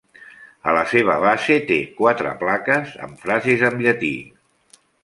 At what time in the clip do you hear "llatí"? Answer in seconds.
3.89-4.15